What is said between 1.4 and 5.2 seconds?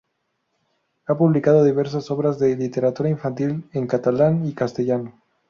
diversas obras de literatura infantil en catalán y castellano.